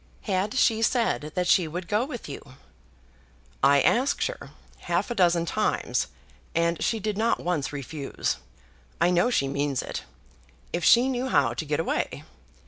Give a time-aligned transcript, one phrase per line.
[0.23, 2.55] "Had she said that she would go with you?"
[3.61, 6.07] "I had asked her, half a dozen times,
[6.55, 8.37] and she did not once refuse.
[8.99, 10.01] I know she means it,
[10.73, 12.23] if she knew how to get away.